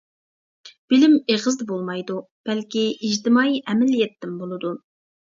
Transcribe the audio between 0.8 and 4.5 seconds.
بىلىم ئېغىزدا بولمايدۇ، بەلكى ئىجتىمائىي ئەمەلىيەتتىن